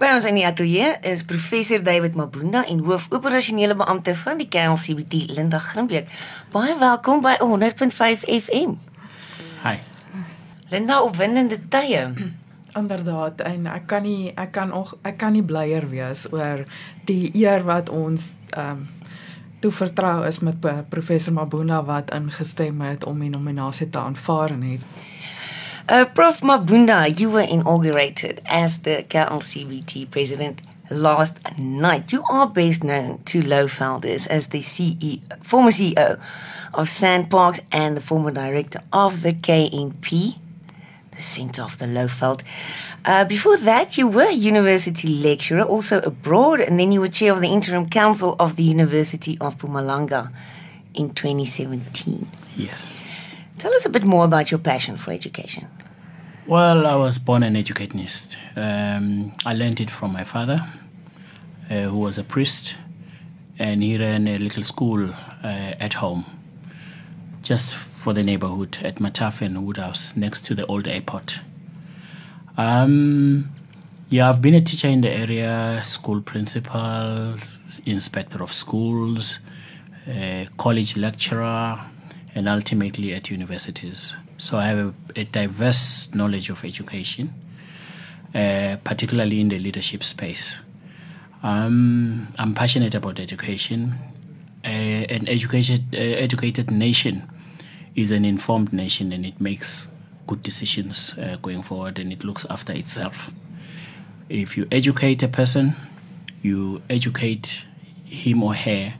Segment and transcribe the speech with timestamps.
[0.00, 5.26] By ons in die ateljee is professor David Mabunda en hoofoperasionele beampte van die KLCBT
[5.36, 6.08] Linda Grimbeek.
[6.54, 8.78] Baie welkom by 100.5 FM.
[9.60, 9.74] Hi.
[10.72, 12.06] Linda, opwindende tye.
[12.80, 16.64] Inderdaad en ek kan nie ek kan ook ek kan nie blyer wees oor
[17.04, 18.88] die eer wat ons ehm um,
[19.60, 24.62] toe vertrou is met professor Mabunda wat ingestem het om die nominasie te aanvaar en
[24.64, 24.86] het
[25.90, 26.40] Uh, Prof.
[26.42, 32.12] Mabunda, you were inaugurated as the KLCBT president last night.
[32.12, 36.20] You are best known to Lowvelders as the CEO, former CEO
[36.72, 40.38] of SANParks and the former director of the KNP,
[41.10, 42.42] the Centre of the Lowveld.
[43.04, 47.32] Uh, before that, you were a university lecturer, also abroad, and then you were chair
[47.32, 50.32] of the interim council of the University of Mpumalanga
[50.94, 52.30] in 2017.
[52.54, 53.00] Yes.
[53.58, 55.66] Tell us a bit more about your passion for education.
[56.46, 58.36] Well, I was born an educationist.
[58.56, 60.64] Um, I learned it from my father,
[61.70, 62.76] uh, who was a priest,
[63.58, 65.46] and he ran a little school uh,
[65.78, 66.24] at home,
[67.42, 71.40] just for the neighborhood at Matafen Woodhouse, next to the old airport.
[72.56, 73.50] Um,
[74.08, 77.36] yeah, I've been a teacher in the area, school principal,
[77.86, 79.38] inspector of schools,
[80.08, 81.78] uh, college lecturer,
[82.34, 84.14] and ultimately at universities.
[84.40, 87.34] So I have a, a diverse knowledge of education,
[88.34, 90.58] uh, particularly in the leadership space.
[91.42, 93.96] Um, I'm passionate about education.
[94.64, 97.30] Uh, an educated, uh, educated nation
[97.94, 99.88] is an informed nation and it makes
[100.26, 103.32] good decisions uh, going forward and it looks after itself.
[104.30, 105.76] If you educate a person,
[106.40, 107.66] you educate
[108.06, 108.94] him or her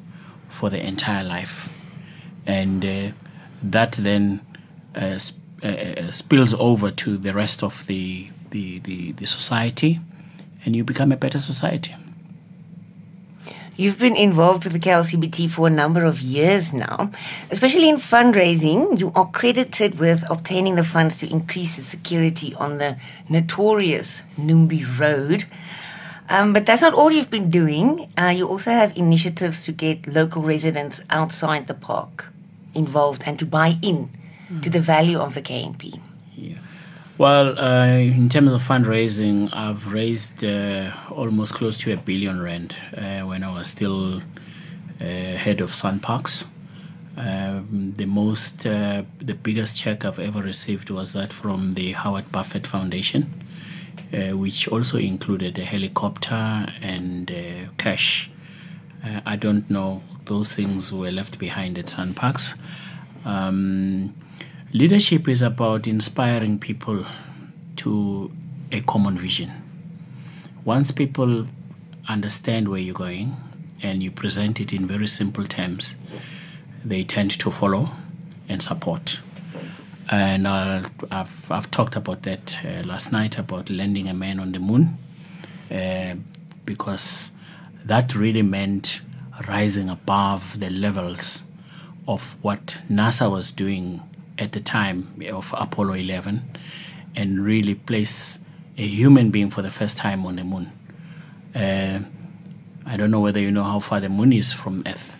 [0.50, 1.70] for the entire life.
[2.44, 3.12] And uh,
[3.62, 4.44] that then
[6.10, 10.00] spills over to the rest of the, the, the, the society,
[10.64, 11.94] and you become a better society.
[13.80, 17.10] You've been involved with the KLCBT for a number of years now,
[17.50, 19.00] especially in fundraising.
[19.00, 22.98] You are credited with obtaining the funds to increase the security on the
[23.30, 25.46] notorious Numbi Road.
[26.28, 28.12] Um, but that's not all you've been doing.
[28.18, 32.26] Uh, you also have initiatives to get local residents outside the park
[32.74, 34.10] involved and to buy in
[34.62, 36.00] to the value of the KNP.
[36.34, 36.56] Yeah.
[37.18, 42.74] Well, uh, in terms of fundraising, I've raised uh, almost close to a billion rand
[42.96, 44.22] uh, when I was still
[45.00, 46.46] uh, head of SANParks.
[47.16, 52.32] Um, the most, uh, the biggest check I've ever received was that from the Howard
[52.32, 53.44] Buffett Foundation,
[54.14, 57.30] uh, which also included a helicopter and
[57.76, 58.30] cash.
[59.26, 62.54] I don't know; those things were left behind at SANParks.
[63.24, 64.14] Um,
[64.72, 67.04] Leadership is about inspiring people
[67.74, 68.30] to
[68.70, 69.50] a common vision.
[70.64, 71.48] Once people
[72.08, 73.34] understand where you're going
[73.82, 75.96] and you present it in very simple terms,
[76.84, 77.88] they tend to follow
[78.48, 79.18] and support.
[80.08, 80.88] And I've,
[81.50, 84.98] I've talked about that uh, last night about landing a man on the moon
[85.68, 86.14] uh,
[86.64, 87.32] because
[87.84, 89.00] that really meant
[89.48, 91.42] rising above the levels
[92.06, 94.00] of what NASA was doing
[94.40, 96.42] at the time of Apollo 11
[97.14, 98.38] and really place
[98.78, 100.72] a human being for the first time on the moon.
[101.54, 102.00] Uh,
[102.86, 105.16] I don't know whether you know how far the moon is from Earth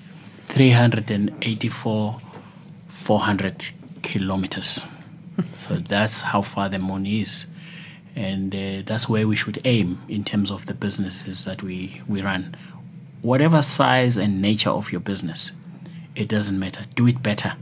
[0.46, 2.20] 384,
[2.88, 3.66] 400
[4.02, 4.80] kilometers.
[5.56, 7.46] so that's how far the moon is.
[8.16, 12.22] And uh, that's where we should aim in terms of the businesses that we, we
[12.22, 12.56] run.
[13.22, 15.52] Whatever size and nature of your business,
[16.16, 16.86] it doesn't matter.
[16.94, 17.54] Do it better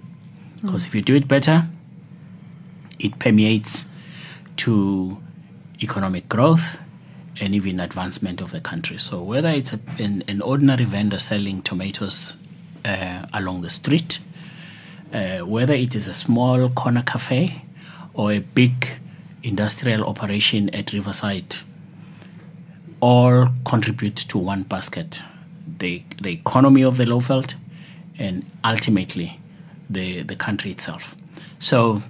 [0.61, 0.89] because mm.
[0.89, 1.67] if you do it better,
[2.99, 3.87] it permeates
[4.57, 5.19] to
[5.83, 6.77] economic growth
[7.41, 8.99] and even advancement of the country.
[8.99, 12.35] So whether it's a, an, an, ordinary vendor selling tomatoes
[12.85, 14.19] uh, along the street,
[15.13, 17.63] uh, whether it is a small corner cafe
[18.15, 18.89] or a big
[19.43, 21.57] industrial operation at Riverside,
[23.01, 25.23] all contribute to one basket:
[25.79, 27.55] the the economy of the Lowveld,
[28.19, 29.39] and ultimately
[29.91, 31.15] the the country itself.
[31.59, 32.03] So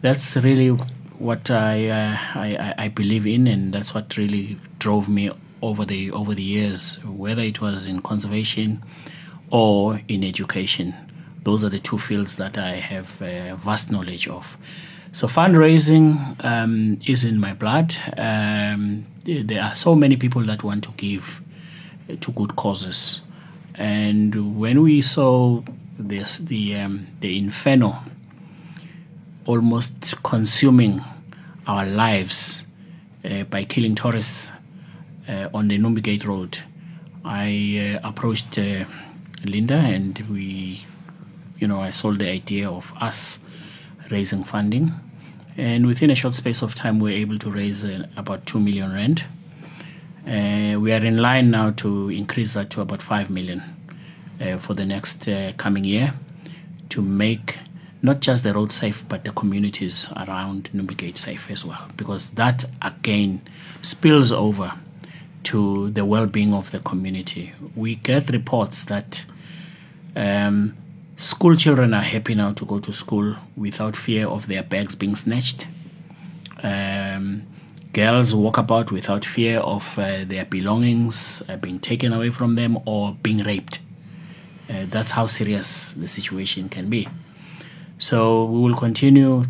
[0.00, 0.70] that's really
[1.18, 5.30] what I, uh, I I believe in, and that's what really drove me
[5.62, 8.82] over the over the years, whether it was in conservation
[9.50, 10.94] or in education.
[11.44, 14.56] Those are the two fields that I have uh, vast knowledge of.
[15.12, 17.94] So fundraising um, is in my blood.
[18.16, 21.42] Um, there are so many people that want to give
[22.20, 23.20] to good causes,
[23.74, 25.62] and when we saw
[26.08, 28.02] this the um, the inferno
[29.44, 31.00] almost consuming
[31.66, 32.64] our lives
[33.24, 34.52] uh, by killing tourists
[35.28, 36.58] uh, on the Numbi Gate Road,
[37.24, 38.84] I uh, approached uh,
[39.44, 40.84] Linda and we,
[41.58, 43.38] you know, I sold the idea of us
[44.10, 44.92] raising funding.
[45.56, 48.58] And within a short space of time, we were able to raise uh, about 2
[48.58, 49.24] million rand.
[50.26, 53.62] Uh, we are in line now to increase that to about 5 million
[54.58, 56.14] for the next uh, coming year
[56.88, 57.58] to make
[58.02, 62.64] not just the road safe, but the communities around Numbigate safe as well, because that
[62.82, 63.40] again
[63.80, 64.72] spills over
[65.44, 67.52] to the well being of the community.
[67.76, 69.24] We get reports that
[70.16, 70.76] um,
[71.16, 75.16] school children are happy now to go to school without fear of their bags being
[75.16, 75.66] snatched.
[76.62, 77.46] Um,
[77.92, 82.78] girls walk about without fear of uh, their belongings uh, being taken away from them
[82.84, 83.78] or being raped.
[84.70, 87.08] Uh, that's how serious the situation can be.
[87.98, 89.46] So we will continue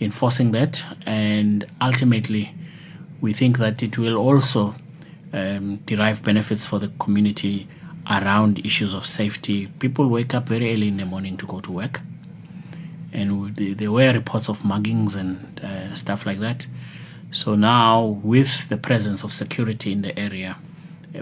[0.00, 2.54] enforcing that, and ultimately,
[3.20, 4.74] we think that it will also
[5.32, 7.66] um, derive benefits for the community
[8.08, 9.66] around issues of safety.
[9.78, 12.00] People wake up very early in the morning to go to work,
[13.12, 16.66] and there were reports of muggings and uh, stuff like that.
[17.30, 20.56] So now, with the presence of security in the area,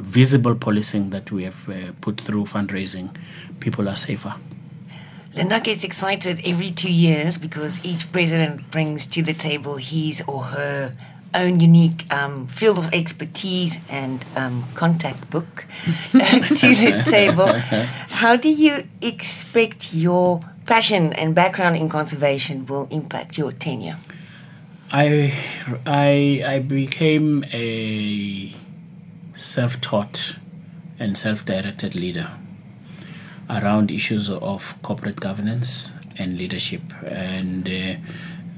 [0.00, 3.14] visible policing that we have uh, put through fundraising,
[3.60, 4.34] people are safer.
[5.34, 10.44] Linda gets excited every two years because each president brings to the table his or
[10.44, 10.96] her
[11.34, 15.66] own unique um, field of expertise and um, contact book
[16.12, 17.48] to the table.
[17.48, 23.98] How do you expect your passion and background in conservation will impact your tenure?
[24.92, 25.34] I,
[25.84, 28.54] I, I became a
[29.34, 30.36] self taught
[30.98, 32.30] and self directed leader
[33.50, 36.82] around issues of corporate governance and leadership.
[37.04, 37.96] And uh,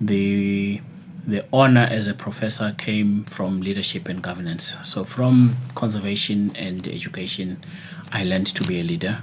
[0.00, 0.80] the
[1.26, 4.76] the honor as a professor came from leadership and governance.
[4.82, 7.64] So from conservation and education,
[8.12, 9.22] I learned to be a leader,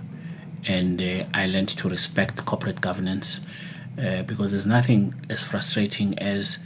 [0.65, 3.39] and uh, I learned to respect corporate governance
[3.97, 6.59] uh, because there's nothing as frustrating as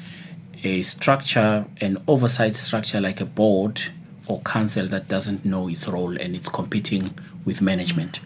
[0.64, 3.80] a structure, an oversight structure like a board
[4.28, 7.10] or council that doesn't know its role and it's competing
[7.46, 8.20] with management.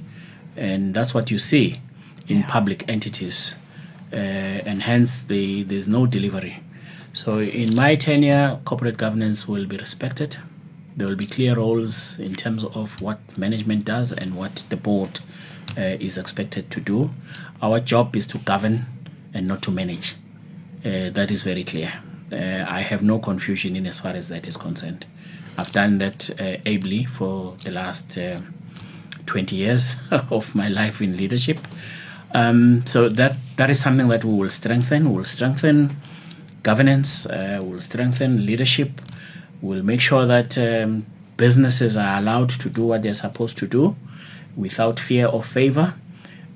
[0.55, 1.79] And that's what you see
[2.27, 2.47] in yeah.
[2.47, 3.55] public entities.
[4.11, 6.61] Uh, and hence, the, there's no delivery.
[7.13, 10.37] So, in my tenure, corporate governance will be respected.
[10.95, 15.19] There will be clear roles in terms of what management does and what the board
[15.77, 17.11] uh, is expected to do.
[17.61, 18.85] Our job is to govern
[19.33, 20.15] and not to manage.
[20.83, 21.93] Uh, that is very clear.
[22.31, 25.05] Uh, I have no confusion in as far as that is concerned.
[25.57, 28.39] I've done that uh, ably for the last uh,
[29.25, 31.59] 20 years of my life in leadership.
[32.33, 35.09] Um, so that that is something that we will strengthen.
[35.09, 35.97] We will strengthen
[36.63, 37.25] governance.
[37.25, 39.01] Uh, we will strengthen leadership.
[39.61, 41.05] We'll make sure that um,
[41.37, 43.95] businesses are allowed to do what they're supposed to do
[44.55, 45.93] without fear or favor.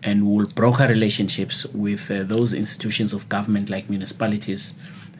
[0.01, 4.73] And we will broker relationships with uh, those institutions of government like municipalities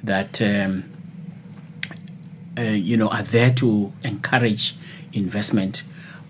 [0.06, 0.92] that um,
[2.57, 4.75] uh, you know are there to encourage
[5.13, 5.84] investment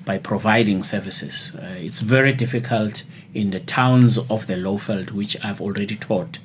[0.06, 1.52] by providing services.
[1.56, 6.38] Uh, it's very difficult in the towns of the Lowveld, which I've already taught,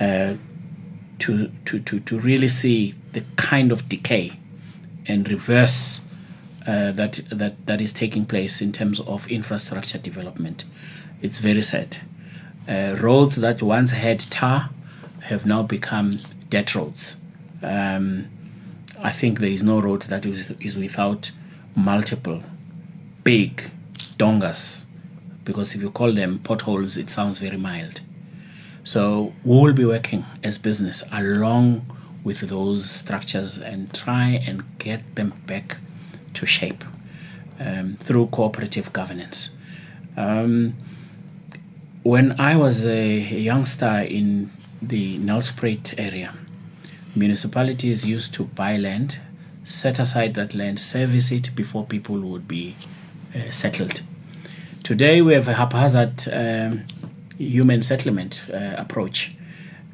[0.00, 0.34] uh,
[1.18, 4.32] to, to, to, to really see the kind of decay
[5.06, 6.00] and reverse
[6.66, 10.64] uh, that, that, that is taking place in terms of infrastructure development.
[11.22, 11.98] It's very sad.
[12.68, 14.70] Uh, roads that once had tar
[15.22, 16.20] have now become
[16.52, 17.16] dead roads.
[17.62, 18.28] Um,
[19.00, 21.30] I think there is no road that is, is without
[21.74, 22.42] multiple
[23.24, 23.70] big
[24.18, 24.84] dongas
[25.44, 28.02] because if you call them potholes, it sounds very mild.
[28.84, 31.86] So we will be working as business along
[32.22, 35.78] with those structures and try and get them back
[36.34, 36.84] to shape
[37.58, 39.50] um, through cooperative governance.
[40.18, 40.74] Um,
[42.02, 43.18] when I was a
[43.50, 44.50] youngster in
[44.82, 46.34] the Nelspruit area,
[47.14, 49.18] municipalities used to buy land,
[49.64, 52.76] set aside that land, service it before people would be
[53.34, 54.02] uh, settled.
[54.82, 56.84] Today we have a haphazard um,
[57.38, 59.34] human settlement uh, approach,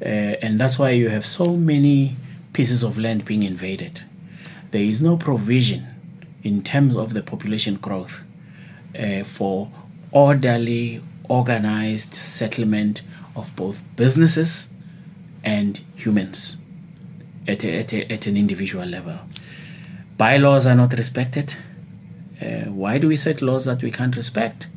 [0.01, 2.15] uh, and that's why you have so many
[2.53, 4.03] pieces of land being invaded.
[4.71, 5.87] There is no provision
[6.43, 8.21] in terms of the population growth
[8.97, 9.69] uh, for
[10.11, 13.01] orderly, organized settlement
[13.35, 14.67] of both businesses
[15.43, 16.57] and humans
[17.47, 19.19] at, a, at, a, at an individual level.
[20.17, 21.55] Bylaws are not respected
[22.41, 24.67] uh, why do we set laws that we can't respect?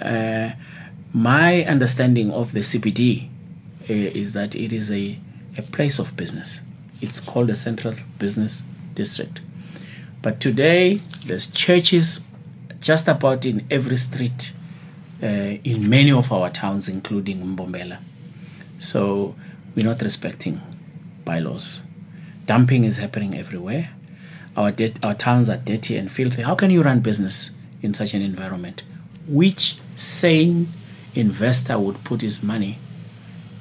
[0.00, 0.50] Uh,
[1.12, 3.28] my understanding of the CBD
[3.88, 5.18] uh, is that it is a,
[5.56, 6.60] a place of business.
[7.00, 8.62] It's called a central business
[8.94, 9.40] district.
[10.20, 12.20] But today, there's churches
[12.80, 14.52] just about in every street
[15.22, 17.98] uh, in many of our towns, including Mbombela.
[18.78, 19.34] So
[19.74, 20.60] we're not respecting
[21.24, 21.82] bylaws.
[22.46, 23.90] Dumping is happening everywhere.
[24.56, 26.42] Our, de- our towns are dirty and filthy.
[26.42, 27.50] How can you run business
[27.80, 28.82] in such an environment?
[29.26, 30.72] Which sane
[31.14, 32.78] investor would put his money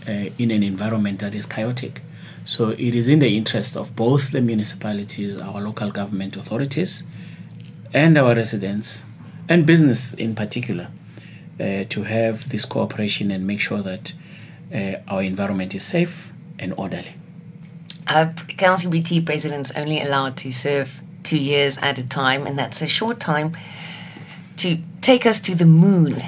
[0.07, 2.01] uh, in an environment that is chaotic?
[2.43, 7.03] So it is in the interest of both the municipalities, our local government authorities,
[7.93, 9.03] and our residents,
[9.47, 10.87] and business in particular,
[11.59, 14.13] uh, to have this cooperation and make sure that
[14.73, 17.13] uh, our environment is safe and orderly.
[18.13, 22.87] Uh, KLCBT president's only allowed to serve two years at a time, and that's a
[22.87, 23.55] short time
[24.57, 26.21] to take us to the moon.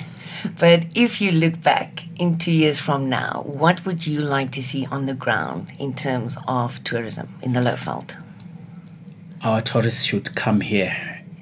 [0.58, 4.64] But if you look back in two years from now, what would you like to
[4.64, 8.16] see on the ground in terms of tourism in the Lowveld?
[9.42, 10.96] Our tourists should come here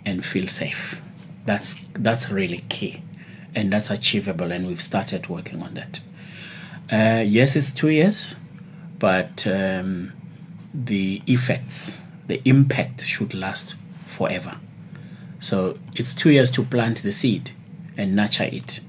[0.08, 1.00] and feel safe.
[1.46, 3.04] That's that's really key,
[3.54, 4.52] and that's achievable.
[4.52, 6.00] And we've started working on that.
[6.92, 8.36] Uh, yes, it's two years,
[8.98, 10.14] but um,
[10.74, 13.76] the effects, the impact should last
[14.06, 14.58] forever.
[15.40, 17.52] So it's two years to plant the seed
[17.98, 18.82] and nurture it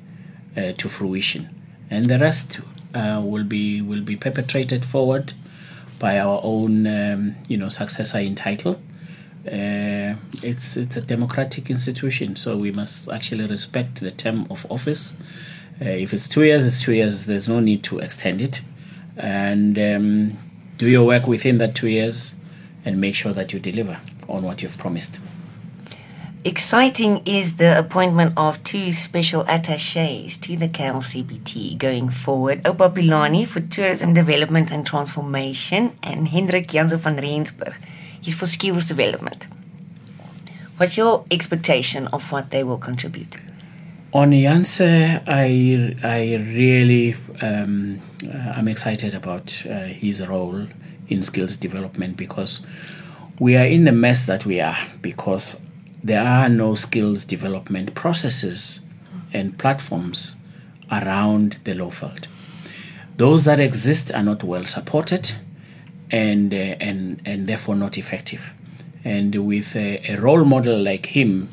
[0.56, 1.48] uh, to fruition,
[1.90, 2.60] and the rest
[2.94, 5.32] uh, will be will be perpetrated forward
[5.98, 8.80] by our own um, you know successor in title.
[9.46, 15.14] Uh, it's it's a democratic institution, so we must actually respect the term of office.
[15.80, 17.26] Uh, if it's two years, it's two years.
[17.26, 18.60] There's no need to extend it,
[19.16, 20.38] and um,
[20.82, 22.34] do your work within that two years,
[22.84, 25.20] and make sure that you deliver on what you've promised.
[26.44, 32.64] Exciting is the appointment of two special attaches to the KLCBT going forward.
[32.64, 37.74] Opa Pilani for Tourism Development and Transformation and Hendrik Jansen van Rensburg.
[38.20, 39.46] He's for skills development.
[40.78, 43.36] What's your expectation of what they will contribute?
[44.14, 50.66] On Janse, I I really um, uh, I'm excited about uh, his role
[51.08, 52.60] in skills development because
[53.38, 55.62] we are in the mess that we are because
[56.04, 58.82] there are no skills development processes
[59.32, 60.36] and platforms
[60.90, 62.26] around the Lowveld.
[63.16, 65.32] Those that exist are not well supported
[66.10, 68.52] and, uh, and, and therefore not effective.
[69.04, 71.48] And with a, a, role model like him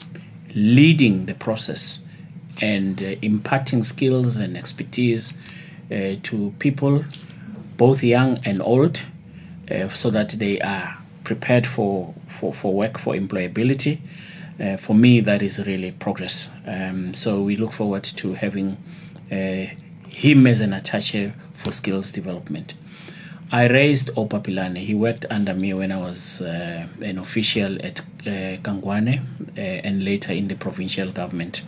[0.54, 2.02] leading the process
[2.62, 5.34] and uh, imparting skills and expertise
[5.92, 7.04] uh, to people,
[7.78, 9.02] both young and old,
[9.72, 14.00] uh, so that they are prepared for, for, for work, for employability,
[14.60, 16.50] uh, for me, that is really progress.
[16.68, 18.78] Um, so we look forward to having
[19.32, 19.68] uh,
[20.10, 22.74] him as an attaché for skills development.
[23.52, 24.78] I raised Opa Pilane.
[24.78, 29.24] He worked under me when I was uh, an official at Kangwane
[29.56, 31.64] and later in the provincial government.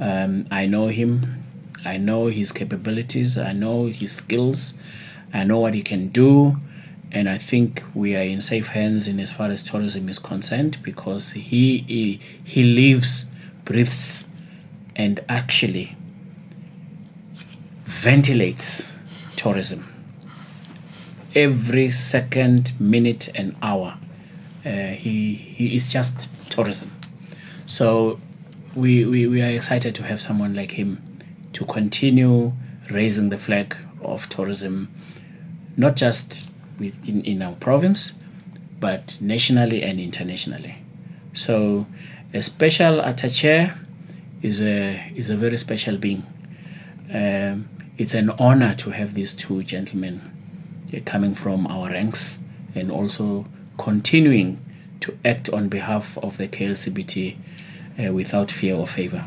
[0.00, 1.44] Um, I know him.
[1.84, 3.38] I know his capabilities.
[3.38, 4.74] I know his skills.
[5.32, 6.60] I know what he can do
[7.10, 10.78] and I think we are in safe hands in as far as tourism is concerned
[10.82, 13.26] because he he, he lives,
[13.64, 14.28] breathes,
[14.94, 15.96] and actually
[17.84, 18.92] ventilates
[19.36, 19.86] tourism.
[21.34, 23.96] Every second, minute, and hour,
[24.66, 26.92] uh, he he is just tourism.
[27.64, 28.20] So
[28.78, 31.02] we, we we are excited to have someone like him
[31.52, 32.52] to continue
[32.90, 34.88] raising the flag of tourism,
[35.76, 36.44] not just
[36.78, 38.12] within in our province,
[38.78, 40.76] but nationally and internationally.
[41.32, 41.86] So,
[42.32, 43.76] a special attaché
[44.42, 46.24] is a is a very special being.
[47.12, 50.20] Um, it's an honor to have these two gentlemen
[50.94, 52.38] uh, coming from our ranks
[52.76, 54.64] and also continuing
[55.00, 57.36] to act on behalf of the KLCBT
[57.98, 59.24] uh, without fear or favor.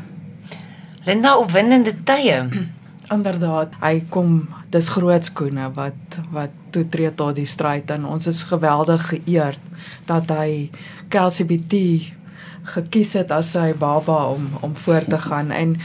[1.04, 2.48] Linda, opwindende tye.
[3.16, 8.26] Inderdaad, hy kom dis groot skoene wat wat toe tree tot die stryd en ons
[8.30, 9.60] is geweldig geëerd
[10.08, 10.70] dat hy
[11.12, 11.82] KLCBT
[12.72, 15.76] gekies het as sy baba om om voor te gaan en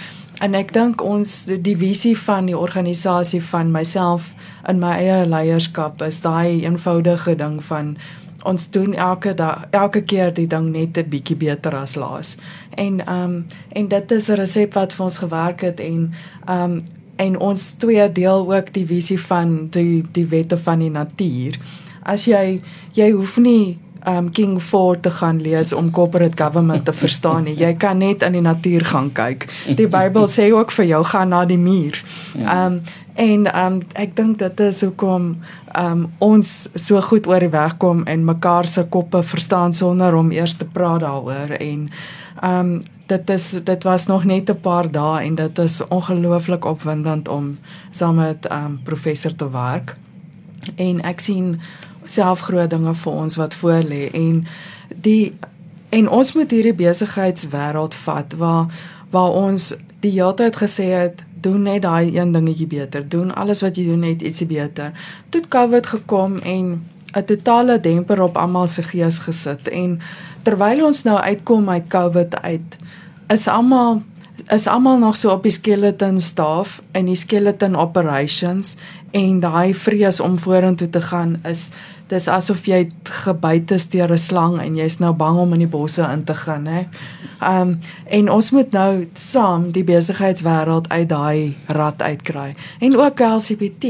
[0.45, 4.29] en ek dink ons die visie van die organisasie van myself
[4.69, 7.95] in my eie leierskap is daai eenvoudige ding van
[8.47, 12.37] ons doen elke dag elke keer die ding net 'n bietjie beter as laas.
[12.75, 16.13] En ehm um, en dit is 'n resep wat vir ons gewerk het en
[16.45, 16.85] ehm um,
[17.17, 21.57] en ons twee deel ook die visie van die die wette van die natuur.
[22.03, 22.61] As jy
[22.93, 23.77] jy hoef nie
[24.07, 27.55] um King Ford te gaan lees om corporate government te verstaan nie.
[27.59, 29.47] Jy kan net in die natuur gaan kyk.
[29.75, 31.99] Die Bybel sê ook vir jou gaan na die muur.
[32.39, 32.81] Um
[33.17, 35.23] En ehm um, ek dink dit is hoekom
[35.71, 40.13] ehm um, ons so goed oor die weg kom en mekaar se koppe verstaan sonder
[40.13, 41.89] om eers te praat daaroor en
[42.41, 46.65] ehm um, dit is dit was nog net 'n paar dae en dit is ongelooflik
[46.65, 47.57] opwindend om
[47.91, 49.97] saam met ehm um, professor te werk.
[50.75, 51.59] En ek sien
[52.05, 54.45] self groot dinge vir ons wat voor lê en
[54.95, 55.33] die
[55.89, 58.65] en ons moet hierdie besigheidswêreld vat waar
[59.09, 63.09] waar ons die hele tyd gesê het doen net daai een dingetjie beter.
[63.09, 64.91] Doen alles wat jy doen net ietsie beter.
[65.29, 69.67] Toe covid gekom en 'n totale demper op almal se gees gesit.
[69.67, 69.99] En
[70.43, 72.77] terwyl ons nou uitkom uit covid uit
[73.27, 74.01] is almal
[74.53, 78.75] is almal nog so op die skeleton staff en die skeleton operations
[79.11, 81.69] en daai vrees om vorentoe te gaan is
[82.07, 82.91] dis asof jy
[83.23, 86.35] gebyt is deur 'n slang en jy's nou bang om in die bosse in te
[86.35, 86.87] gaan, hè.
[87.41, 93.85] Um en ons moet nou saam die besigheidswêreld uit daai rad uitkry en ook LGBT.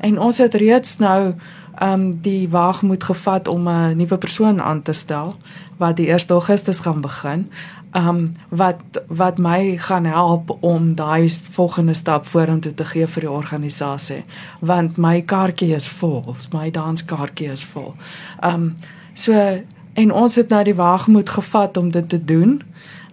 [0.00, 1.34] En ons het reeds nou
[1.82, 5.36] um die waagmoed gevat om 'n nuwe persoon aan te stel
[5.76, 7.48] wat die 1 Augustus gaan begin
[7.92, 13.30] um wat wat my gaan help om daai volgende stap vorentoe te gee vir die
[13.30, 14.24] organisasie.
[14.60, 17.94] Want my kaartjie is vol my danskaartjie is vol.
[18.42, 18.76] Um
[19.14, 19.62] so
[19.94, 22.62] en ons het nou die waagmoed gevat om dit te doen.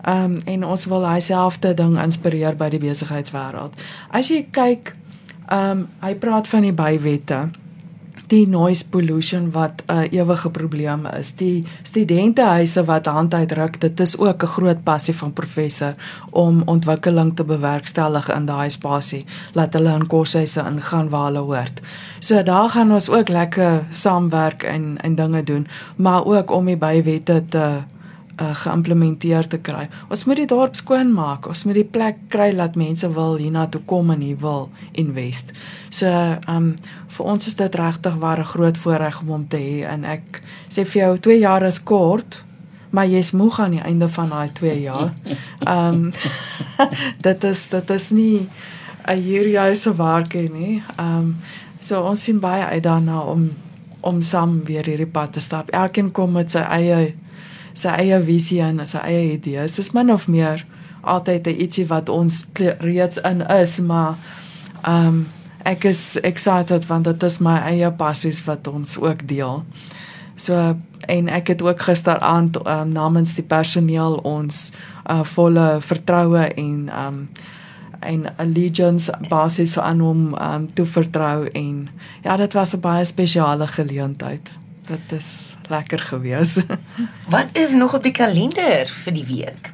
[0.06, 3.74] Um en ons wil hy selfde ding inspireer by die besigheidswêreld.
[4.10, 4.96] As jy kyk
[5.52, 7.50] um hy praat van die bywette
[8.28, 11.36] die noise pollution wat 'n uh, ewige probleem is.
[11.36, 15.94] Die studentehuise wat hand uitruk, dit is ook 'n groot passie van professor
[16.30, 21.82] om ontwikkeling te bewerkstellig in daai spasie, laat hulle in koshuise ingaan waar hulle hoort.
[22.20, 26.78] So daar gaan ons ook lekker saamwerk en en dinge doen, maar ook om die
[26.78, 27.97] bywette te uh,
[28.38, 29.88] geïmplementeer te kry.
[30.14, 31.48] Ons moet die dorp skoon maak.
[31.50, 35.54] Ons moet die plek kry dat mense wil hiernatoe kom en hier wil invest.
[35.90, 36.74] So, ehm um,
[37.18, 40.42] vir ons is dit regtig waar 'n groot voorreg om hom te hê en ek
[40.70, 42.44] sê vir jou 2 jaar is kort.
[42.90, 45.14] Maar jy's moeg aan die einde van daai 2 jaar.
[45.66, 46.12] Ehm um,
[47.28, 48.50] dit is dit is nie
[49.08, 50.84] 'n hierjouse werkie nie.
[50.98, 51.38] Ehm um,
[51.80, 53.50] so ons sien baie uit daarna om
[54.02, 55.70] om saam weer hierdie pad te stap.
[55.70, 57.16] Elkeen kom met sy eie
[57.78, 59.78] sy eie visie en sy eie idees.
[59.78, 60.66] Dis min of meer
[61.02, 62.46] altyd 'n ietsie wat ons
[62.80, 64.18] reeds in is, maar
[64.84, 65.28] ehm um,
[65.66, 69.64] ek is excited want dit is my eie passies wat ons ook deel.
[70.36, 70.76] So
[71.08, 74.72] en ek het ook gisteraand um, namens die personeel ons
[75.10, 77.30] uh, volle vertroue en ehm um,
[78.00, 81.90] en allegiance basis aan hom um, toe vertrou en
[82.24, 84.52] ja dit was 'n baie spesiale geleentheid
[84.88, 86.60] dit is lekker gewees.
[87.36, 89.72] Wat is nog op die kalender vir die week?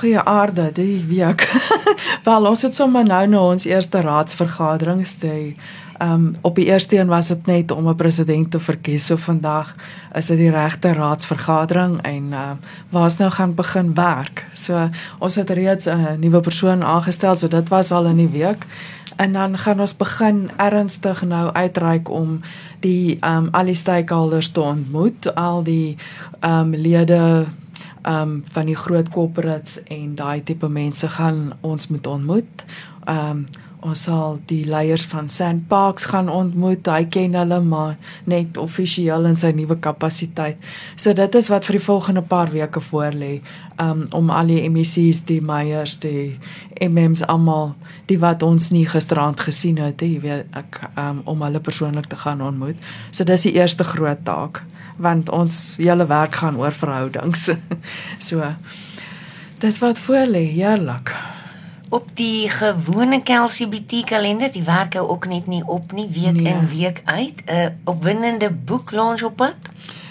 [0.00, 1.46] Goeie aarde, die week.
[2.26, 5.56] Wel, ons het sommer nou na ons eerste raadsvergadering stay.
[6.00, 9.06] Ehm um, op die eerste een was dit net om 'n president te verkies.
[9.06, 9.74] So vandag
[10.12, 12.50] is dit die regte raadsvergadering en ehm uh,
[12.88, 14.46] waar's nou gaan begin werk.
[14.52, 18.66] So ons het reeds 'n nuwe persoon aangestel, so dit was al in die week
[19.16, 22.40] en dan gaan ons begin ernstig nou uitreik om
[22.80, 25.96] die um al die stakeholders te ontmoet, al die
[26.40, 27.46] um lede
[28.08, 32.64] um van die groot corporates en daai tipe mense gaan ons moet ontmoet.
[33.08, 33.44] Um
[33.86, 36.86] ons sal die leiers van Sandparks gaan ontmoet.
[36.86, 37.96] Hy ken hulle maar
[38.28, 40.60] net offisieel in sy nuwe kapasiteit.
[40.96, 43.40] So dit is wat vir die volgende paar weke voorlê.
[43.80, 46.36] Um om al die MEC's, die Meyers, die
[46.80, 47.74] MM's almal,
[48.10, 52.20] die wat ons nie gisterand gesien het, jy weet ek um om hulle persoonlik te
[52.20, 52.80] gaan ontmoet.
[53.10, 54.64] So dis die eerste groot taak
[55.00, 57.48] want ons hele werk gaan oor verhoudings.
[58.28, 58.44] so
[59.64, 61.14] dis wat voorlê, heerlik
[61.90, 66.52] op die gewone KLCBT kalender, die werk hou ook net nie op nie, week nee.
[66.52, 67.42] in week uit.
[67.46, 69.56] 'n uh, Opwindende boek launch op pad.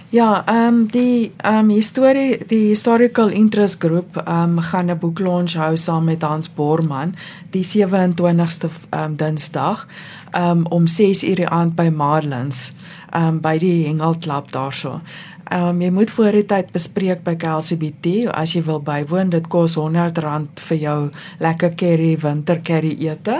[0.09, 4.97] Ja, ehm um, die ehm um, historie die historical interest group ehm um, gaan 'n
[4.97, 7.15] boek launch hou saam met Hans Borman
[7.49, 9.87] die 27ste ehm um, Dinsdag
[10.31, 12.73] ehm um, om 6:00 die aand by Marlins
[13.11, 15.01] ehm um, by die Hengel Club daarso.
[15.49, 19.31] Ehm um, jy moet voor die tyd bespreek by KLCBT as jy wil bywoon.
[19.33, 20.97] Dit kos R100 vir jou
[21.41, 23.39] lekker curry winter curry ete.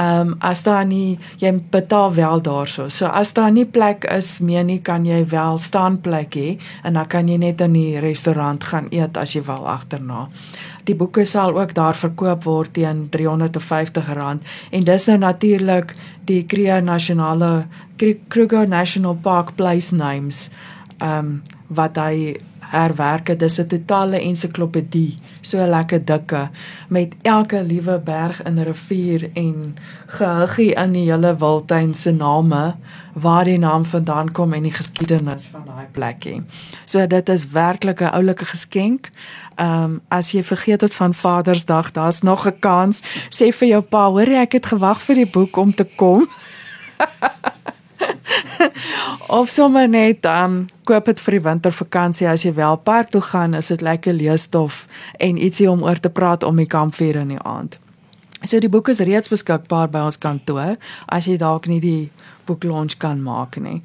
[0.00, 2.88] Ehm um, as daar nie jy betaal wel daarso.
[2.88, 6.96] So as daar nie plek is meer nie, kan jy wel staan plek hê en
[6.96, 10.28] dan kan jy net in die restaurant gaan eet as jy wil agterna.
[10.88, 14.08] Die boeke sal ook daar verkoop word teen R350
[14.70, 17.66] en dis nou natuurlik die Kruger Nasionale
[18.28, 20.48] Kruger National Park place names
[21.02, 22.36] ehm um, wat hy
[22.72, 23.36] herwerke.
[23.36, 26.48] Dis 'n totale ensiklopedie, so 'n lekker dikke
[26.88, 32.74] met elke liewe berg en rivier en gehuggie in die hele Wildtuin se name
[33.12, 36.42] waar die naam vandaan kom en die geskiedenis van daai plekie.
[36.84, 39.10] So dit is werklik 'n oulike geskenk.
[39.54, 43.02] Ehm um, as jy vergeet het van Vadersdag, daar's nog 'n kans.
[43.28, 46.28] Sê vir jou pa, hoor jy ek het gewag vir die boek om te kom.
[49.38, 53.54] of sommer net um koop dit vir die wintervakansie as jy wel park toe gaan,
[53.54, 54.86] is dit lekker leesstof
[55.18, 57.78] en ietsie om oor te praat om die kampvuur in die aand.
[58.44, 60.76] So die boek is reeds beskikbaar by ons kantoor
[61.06, 62.10] as jy dalk nie die
[62.46, 63.82] boek launch kan maak nie.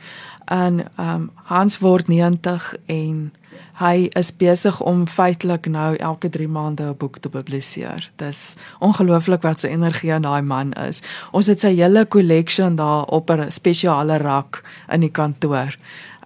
[0.49, 3.31] En um Hans word 90 en
[3.79, 8.09] hy is besig om feitelik nou elke 3 maande 'n boek te publiseer.
[8.15, 11.01] Dis ongelooflik wat sy energie in daai man is.
[11.31, 15.75] Ons het sy hele collection daar op 'n spesiale rak in die kantoor.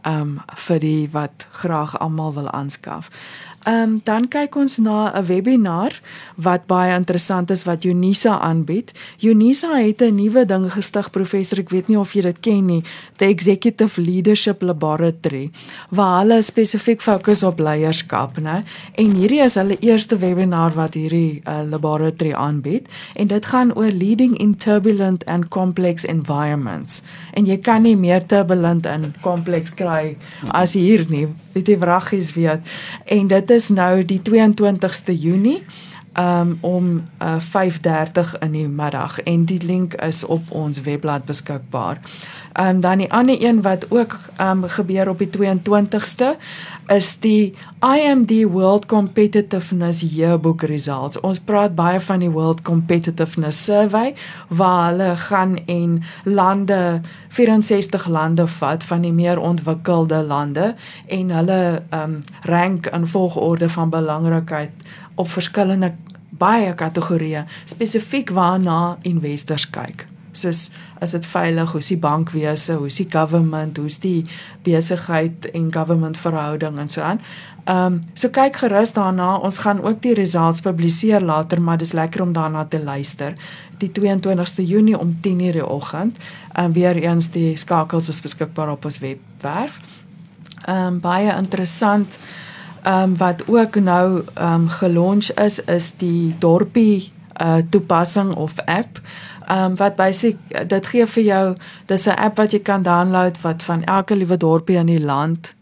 [0.06, 3.10] Um vir die wat graag almal wil aanskaf.
[3.64, 6.02] Ehm um, dan kyk ons na 'n webinar
[6.36, 8.92] wat baie interessant is wat Unisa aanbied.
[9.22, 12.84] Unisa het 'n nuwe ding gestig, professor, ek weet nie of jy dit ken nie,
[13.18, 15.52] the Executive Leadership Laboratory,
[15.90, 18.64] waar hulle spesifiek fokus op leierskap, né?
[18.96, 23.92] En hierdie is hulle eerste webinar wat hierdie uh, laboratory aanbied en dit gaan oor
[23.92, 27.02] leading in turbulent and complex environments.
[27.34, 30.18] En jy kan nie meer turbulent en kompleks kry
[30.50, 31.28] as hier nie.
[31.54, 32.68] Weet jy vragies weet.
[33.06, 35.62] En dit is nou die 22ste Junie
[36.20, 42.00] um, om uh, 5:30 in die middag en die link is op ons webblad beskikbaar.
[42.60, 46.36] Um, dan die ander een wat ook um, gebeur op die 22ste
[46.88, 51.20] is die IMD World Competitiveness Yearbook results.
[51.20, 54.14] Ons praat baie van die World Competitiveness Survey
[54.48, 60.76] waar hulle gaan en lande 64 lande vat van die meer ontwikkelde lande
[61.08, 64.72] en hulle um, rank in volgorde van belangrikheid
[65.22, 65.94] op verskillende
[66.42, 70.70] baie kategorieë spesifiek waarna investors kyk soos
[71.02, 74.20] is dit veilig hoe is die bankwese hoe is die government hoe is die
[74.64, 77.22] besigheid en government verhouding en so aan.
[77.66, 81.92] Ehm um, so kyk gerus daarna ons gaan ook die results publiseer later maar dis
[81.92, 83.34] lekker om daarna te luister.
[83.78, 86.18] Die 22ste Junie om 10:00 die oggend.
[86.54, 89.80] Ehm um, weer eens die skakels is beskikbaar op ons webwerf.
[90.66, 92.51] Ehm um, baie interessant ehm
[92.86, 99.00] um, wat ook nou ehm um, gelons is is die dorpie uh toepassing of app
[99.50, 100.36] um, wat basies
[100.68, 104.38] dit gee vir jou dis 'n app wat jy kan download wat van elke liewe
[104.38, 105.54] dorpie in die land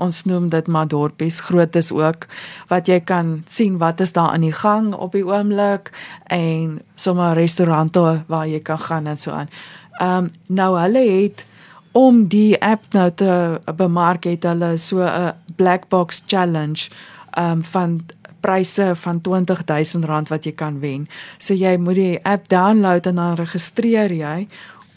[0.00, 2.26] ons noem dit maar dorpies groot is ook
[2.72, 5.92] wat jy kan sien wat is daar aan die gang op die oomblik
[6.26, 9.52] en sommer restaurante waar jy kan gaan en so aan.
[10.00, 11.46] Ehm um, nou hulle het
[11.92, 16.88] om die app nou te bemark het hulle so 'n black box challenge
[17.36, 18.00] ehm um, van
[18.40, 21.08] pryse van R20000 wat jy kan wen.
[21.38, 24.46] So jy moet die app download en dan registreer jy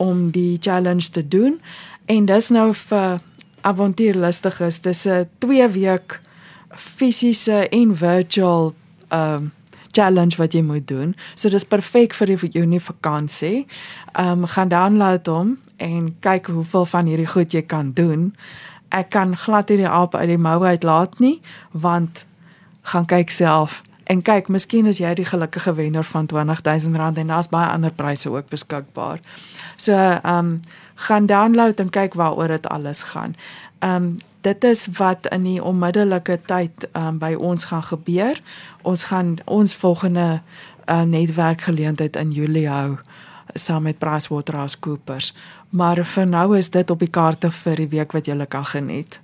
[0.02, 1.60] om die challenge te doen.
[2.06, 3.19] En dis nou vir
[3.62, 4.82] avontuurlustiges.
[4.82, 6.19] Dis 'n 2 week
[6.76, 8.73] fisiese en virtual
[9.12, 9.52] um
[9.91, 11.15] challenge wat jy moet doen.
[11.36, 13.65] So dis perfek vir die Junie vakansie.
[14.19, 18.34] Um gaan download hom en kyk hoeveel van hierdie goed jy kan doen.
[18.93, 21.39] Ek kan glad hierdie app uit die mou uit laat nie
[21.71, 22.25] want
[22.93, 27.49] gaan kyk self en kyk, miskien is jy die gelukkige wenner van R20000 en daar's
[27.51, 29.19] baie ander pryse ook beskikbaar.
[29.75, 30.60] So, ehm um,
[30.95, 33.36] gaan download en kyk waaroor dit alles gaan.
[33.79, 38.41] Ehm um, dit is wat in die onmiddellike tyd ehm um, by ons gaan gebeur.
[38.82, 40.41] Ons gaan ons volgende
[40.86, 42.97] uh, netwerkgeleentheid in Julie hou
[43.53, 45.34] saam met PricewaterhouseCoopers.
[45.73, 49.19] Maar vir nou is dit op die kaarte vir die week wat jy kan geniet.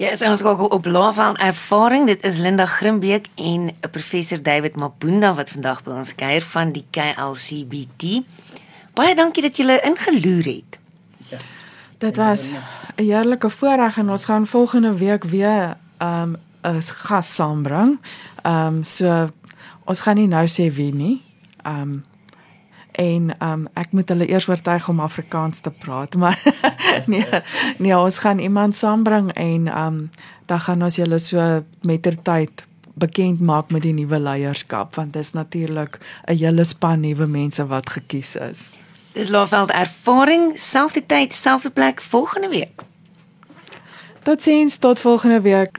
[0.00, 2.06] Ja, yes, ons gaan op Laval ervaring.
[2.06, 6.84] Dit is Linda Grimbeek en professor David Mabunda wat vandag by ons kuier van die
[6.90, 8.22] KLCBT.
[8.96, 10.78] Baie dankie dat julle ingeloer het.
[11.28, 11.38] Ja.
[11.98, 12.62] Dit was 'n
[12.96, 18.00] heerlike voorreg en ons gaan volgende week weer um 'n gas saambring.
[18.44, 19.28] Um so
[19.84, 21.22] ons gaan nie nou sê wie nie.
[21.66, 22.04] Um
[23.00, 26.40] en um ek moet hulle eers oortuig om Afrikaans te praat maar
[27.12, 27.42] nee
[27.78, 30.02] nee ons gaan iemand saambring en um
[30.50, 32.64] dan gaan ons julle so mettertyd
[33.00, 37.66] bekend maak met die nuwe leierskap want dit is natuurlik 'n hele span nuwe mense
[37.66, 38.70] wat gekies is.
[39.12, 42.82] Dis Laveld ervaring selfde tyd selfde plek volgende week.
[44.22, 45.78] Totsiens tot volgende week.